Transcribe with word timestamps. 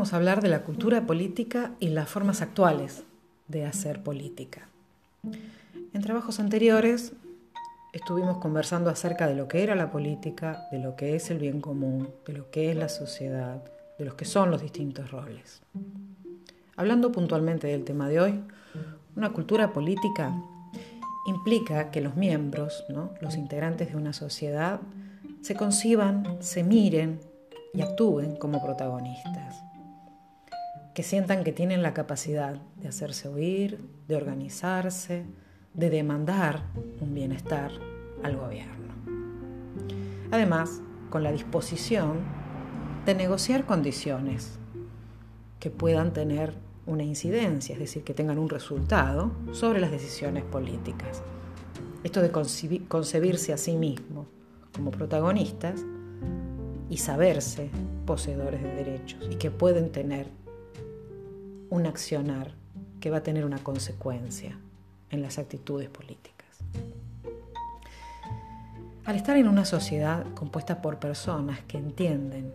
vamos 0.00 0.14
a 0.14 0.16
hablar 0.16 0.40
de 0.40 0.48
la 0.48 0.62
cultura 0.62 1.06
política 1.06 1.72
y 1.78 1.90
las 1.90 2.08
formas 2.08 2.40
actuales 2.40 3.02
de 3.48 3.66
hacer 3.66 4.02
política. 4.02 4.66
En 5.92 6.00
trabajos 6.00 6.40
anteriores 6.40 7.12
estuvimos 7.92 8.38
conversando 8.38 8.88
acerca 8.88 9.26
de 9.26 9.34
lo 9.34 9.46
que 9.46 9.62
era 9.62 9.74
la 9.74 9.90
política, 9.90 10.66
de 10.72 10.78
lo 10.78 10.96
que 10.96 11.16
es 11.16 11.30
el 11.30 11.36
bien 11.36 11.60
común, 11.60 12.08
de 12.26 12.32
lo 12.32 12.50
que 12.50 12.70
es 12.70 12.78
la 12.78 12.88
sociedad, 12.88 13.62
de 13.98 14.06
los 14.06 14.14
que 14.14 14.24
son 14.24 14.50
los 14.50 14.62
distintos 14.62 15.10
roles. 15.10 15.60
Hablando 16.76 17.12
puntualmente 17.12 17.66
del 17.66 17.84
tema 17.84 18.08
de 18.08 18.20
hoy, 18.20 18.40
una 19.16 19.34
cultura 19.34 19.74
política 19.74 20.32
implica 21.26 21.90
que 21.90 22.00
los 22.00 22.16
miembros, 22.16 22.86
los 23.20 23.36
integrantes 23.36 23.90
de 23.90 23.96
una 23.98 24.14
sociedad, 24.14 24.80
se 25.42 25.54
conciban, 25.56 26.38
se 26.40 26.64
miren 26.64 27.20
y 27.74 27.82
actúen 27.82 28.36
como 28.36 28.64
protagonistas. 28.64 29.69
Que 31.00 31.04
sientan 31.04 31.44
que 31.44 31.52
tienen 31.52 31.82
la 31.82 31.94
capacidad 31.94 32.60
de 32.76 32.88
hacerse 32.88 33.26
oír, 33.26 33.78
de 34.06 34.16
organizarse, 34.16 35.24
de 35.72 35.88
demandar 35.88 36.64
un 37.00 37.14
bienestar 37.14 37.70
al 38.22 38.36
gobierno. 38.36 38.92
Además, 40.30 40.82
con 41.08 41.22
la 41.22 41.32
disposición 41.32 42.18
de 43.06 43.14
negociar 43.14 43.64
condiciones 43.64 44.58
que 45.58 45.70
puedan 45.70 46.12
tener 46.12 46.52
una 46.84 47.02
incidencia, 47.02 47.72
es 47.72 47.78
decir, 47.78 48.04
que 48.04 48.12
tengan 48.12 48.38
un 48.38 48.50
resultado 48.50 49.32
sobre 49.52 49.80
las 49.80 49.92
decisiones 49.92 50.44
políticas. 50.44 51.22
Esto 52.04 52.20
de 52.20 52.30
concebirse 52.30 53.54
a 53.54 53.56
sí 53.56 53.74
mismo 53.74 54.26
como 54.74 54.90
protagonistas 54.90 55.80
y 56.90 56.98
saberse 56.98 57.70
poseedores 58.04 58.62
de 58.62 58.74
derechos 58.74 59.26
y 59.30 59.36
que 59.36 59.50
pueden 59.50 59.92
tener 59.92 60.39
un 61.70 61.86
accionar 61.86 62.52
que 63.00 63.10
va 63.10 63.18
a 63.18 63.22
tener 63.22 63.44
una 63.44 63.58
consecuencia 63.58 64.58
en 65.10 65.22
las 65.22 65.38
actitudes 65.38 65.88
políticas. 65.88 66.48
Al 69.04 69.16
estar 69.16 69.36
en 69.36 69.48
una 69.48 69.64
sociedad 69.64 70.24
compuesta 70.34 70.82
por 70.82 70.98
personas 70.98 71.60
que 71.60 71.78
entienden 71.78 72.52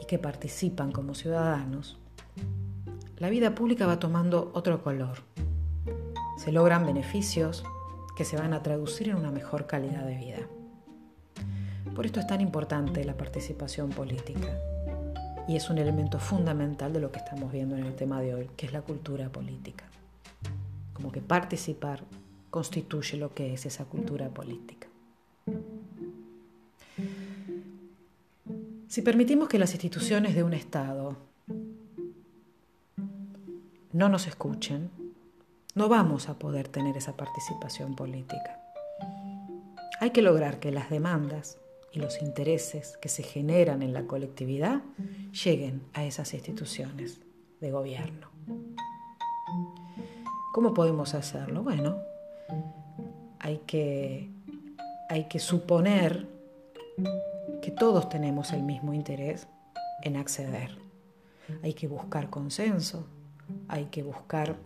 y 0.00 0.06
que 0.06 0.18
participan 0.18 0.92
como 0.92 1.14
ciudadanos, 1.14 1.98
la 3.18 3.30
vida 3.30 3.54
pública 3.54 3.86
va 3.86 4.00
tomando 4.00 4.50
otro 4.54 4.82
color. 4.82 5.18
Se 6.36 6.50
logran 6.50 6.84
beneficios 6.84 7.62
que 8.16 8.24
se 8.24 8.36
van 8.36 8.52
a 8.52 8.62
traducir 8.62 9.08
en 9.08 9.16
una 9.16 9.30
mejor 9.30 9.66
calidad 9.66 10.04
de 10.04 10.16
vida. 10.16 10.38
Por 11.94 12.06
esto 12.06 12.20
es 12.20 12.26
tan 12.26 12.40
importante 12.40 13.04
la 13.04 13.16
participación 13.16 13.90
política 13.90 14.48
y 15.48 15.56
es 15.56 15.70
un 15.70 15.78
elemento 15.78 16.18
fundamental 16.18 16.92
de 16.92 17.00
lo 17.00 17.10
que 17.10 17.18
estamos 17.18 17.52
viendo 17.52 17.76
en 17.76 17.84
el 17.84 17.94
tema 17.94 18.20
de 18.20 18.34
hoy, 18.34 18.50
que 18.56 18.66
es 18.66 18.72
la 18.72 18.82
cultura 18.82 19.28
política. 19.30 19.84
Como 20.92 21.10
que 21.10 21.20
participar 21.20 22.04
constituye 22.50 23.16
lo 23.16 23.34
que 23.34 23.54
es 23.54 23.66
esa 23.66 23.84
cultura 23.84 24.28
política. 24.28 24.88
Si 28.88 29.00
permitimos 29.00 29.48
que 29.48 29.58
las 29.58 29.72
instituciones 29.72 30.34
de 30.34 30.42
un 30.42 30.52
Estado 30.52 31.16
no 33.92 34.08
nos 34.08 34.26
escuchen, 34.26 34.90
no 35.74 35.88
vamos 35.88 36.28
a 36.28 36.38
poder 36.38 36.68
tener 36.68 36.96
esa 36.98 37.16
participación 37.16 37.96
política. 37.96 38.60
Hay 40.00 40.10
que 40.10 40.20
lograr 40.20 40.60
que 40.60 40.72
las 40.72 40.90
demandas 40.90 41.58
y 41.92 41.98
los 41.98 42.22
intereses 42.22 42.96
que 42.96 43.08
se 43.08 43.22
generan 43.22 43.82
en 43.82 43.92
la 43.92 44.06
colectividad 44.06 44.82
lleguen 45.44 45.82
a 45.92 46.04
esas 46.04 46.32
instituciones 46.34 47.20
de 47.60 47.70
gobierno. 47.70 48.28
¿Cómo 50.52 50.74
podemos 50.74 51.14
hacerlo? 51.14 51.62
Bueno, 51.62 51.98
hay 53.38 53.58
que, 53.66 54.30
hay 55.08 55.28
que 55.28 55.38
suponer 55.38 56.26
que 57.60 57.70
todos 57.70 58.08
tenemos 58.08 58.52
el 58.52 58.62
mismo 58.62 58.94
interés 58.94 59.46
en 60.02 60.16
acceder. 60.16 60.78
Hay 61.62 61.74
que 61.74 61.88
buscar 61.88 62.30
consenso, 62.30 63.06
hay 63.68 63.86
que 63.86 64.02
buscar 64.02 64.56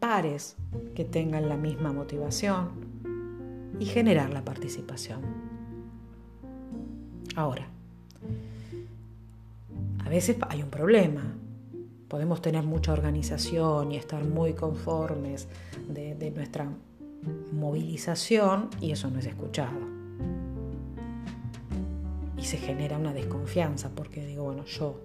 pares 0.00 0.56
que 0.94 1.04
tengan 1.04 1.48
la 1.48 1.56
misma 1.56 1.92
motivación 1.92 2.70
y 3.78 3.86
generar 3.86 4.30
la 4.30 4.44
participación. 4.44 5.45
Ahora, 7.36 7.66
a 10.02 10.08
veces 10.08 10.38
hay 10.48 10.62
un 10.62 10.70
problema. 10.70 11.34
Podemos 12.08 12.40
tener 12.40 12.64
mucha 12.64 12.94
organización 12.94 13.92
y 13.92 13.96
estar 13.96 14.24
muy 14.24 14.54
conformes 14.54 15.46
de, 15.86 16.32
nuestra 16.34 16.66
movilización 17.52 18.70
y 18.80 18.90
eso 18.92 19.10
no 19.10 19.18
es 19.18 19.26
escuchado. 19.26 19.78
Y 22.38 22.44
se 22.44 22.56
genera 22.56 22.96
una 22.96 23.12
desconfianza 23.12 23.90
porque 23.94 24.24
digo, 24.24 24.44
bueno, 24.44 24.64
yo 24.64 24.98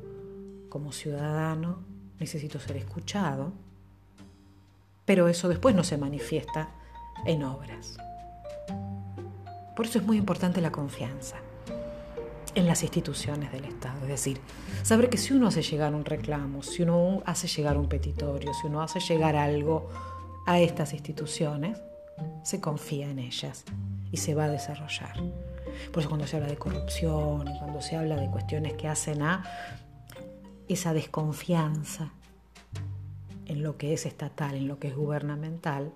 como 0.70 0.94
ciudadano 0.94 1.80
necesito 2.18 2.62
ser 2.62 2.78
escuchado, 2.78 3.52
pero 5.04 5.28
eso 5.28 5.50
después 5.50 5.76
no 5.76 5.84
se 5.84 5.98
manifiesta 5.98 6.70
en 7.26 7.44
obras. 7.44 7.98
Por 9.76 9.86
eso 9.86 10.00
es 10.00 10.06
muy 10.06 10.16
importante 10.16 10.62
la 10.62 10.72
confianza 10.72 11.38
en 12.56 12.68
las 12.68 12.84
instituciones 12.84 13.52
del 13.52 13.66
Estado, 13.66 14.02
es 14.04 14.08
decir, 14.08 14.40
saber 14.84 15.10
que 15.10 15.18
si 15.18 15.34
uno 15.34 15.48
hace 15.48 15.62
llegar 15.62 15.96
un 15.96 16.04
reclamo, 16.04 16.64
si 16.64 16.84
uno 16.84 17.24
hace 17.26 17.48
llegar 17.48 17.78
un 17.78 17.88
petitorio, 17.88 18.54
si 18.54 18.68
uno 18.68 18.82
hace 18.82 19.00
llegar 19.00 19.36
algo 19.36 19.90
a 20.46 20.60
estas 20.60 20.94
instituciones, 20.94 21.78
se 22.44 22.60
confía 22.60 23.10
en 23.10 23.20
ellas 23.20 23.64
y 24.12 24.18
se 24.18 24.36
va 24.36 24.46
a 24.46 24.50
desarrollar. 24.50 25.16
Por 25.92 26.02
eso 26.02 26.10
cuando 26.10 26.28
se 26.28 26.36
habla 26.36 26.50
de 26.50 26.58
corrupción 26.58 27.48
y 27.48 27.58
cuando 27.58 27.82
se 27.82 27.96
habla 27.96 28.18
de 28.18 28.30
cuestiones 28.30 28.74
que 28.74 28.88
hacen 28.88 29.22
a 29.22 29.44
esa 30.68 30.94
desconfianza 30.94 32.12
en 33.46 33.64
lo 33.64 33.78
que 33.78 33.94
es 33.94 34.06
estatal, 34.06 34.56
en 34.56 34.68
lo 34.68 34.80
que 34.80 34.90
es 34.90 34.96
gubernamental, 34.96 35.94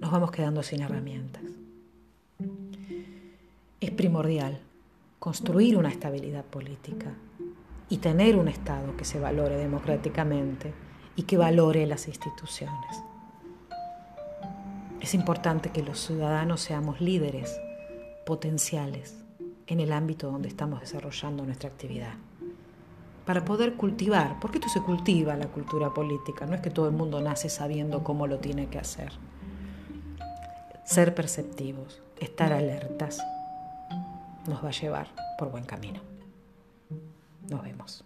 nos 0.00 0.10
vamos 0.10 0.30
quedando 0.32 0.62
sin 0.62 0.82
herramientas. 0.82 1.42
Es 3.80 3.90
primordial 3.90 4.60
construir 5.22 5.76
una 5.76 5.88
estabilidad 5.88 6.44
política 6.44 7.14
y 7.88 7.98
tener 7.98 8.34
un 8.34 8.48
Estado 8.48 8.96
que 8.96 9.04
se 9.04 9.20
valore 9.20 9.56
democráticamente 9.56 10.74
y 11.14 11.22
que 11.22 11.36
valore 11.36 11.86
las 11.86 12.08
instituciones. 12.08 13.04
Es 15.00 15.14
importante 15.14 15.70
que 15.70 15.84
los 15.84 16.00
ciudadanos 16.00 16.60
seamos 16.60 17.00
líderes 17.00 17.56
potenciales 18.26 19.22
en 19.68 19.78
el 19.78 19.92
ámbito 19.92 20.28
donde 20.28 20.48
estamos 20.48 20.80
desarrollando 20.80 21.44
nuestra 21.44 21.68
actividad 21.68 22.14
para 23.24 23.44
poder 23.44 23.74
cultivar, 23.74 24.40
porque 24.40 24.58
esto 24.58 24.70
se 24.70 24.82
cultiva 24.82 25.36
la 25.36 25.46
cultura 25.46 25.94
política, 25.94 26.46
no 26.46 26.56
es 26.56 26.62
que 26.62 26.70
todo 26.70 26.88
el 26.88 26.94
mundo 26.94 27.20
nace 27.20 27.48
sabiendo 27.48 28.02
cómo 28.02 28.26
lo 28.26 28.40
tiene 28.40 28.66
que 28.66 28.80
hacer. 28.80 29.12
Ser 30.84 31.14
perceptivos, 31.14 32.02
estar 32.18 32.52
alertas, 32.52 33.22
nos 34.46 34.64
va 34.64 34.68
a 34.68 34.72
llevar 34.72 35.08
por 35.38 35.50
buen 35.50 35.64
camino. 35.64 36.00
Nos 37.48 37.62
vemos. 37.62 38.04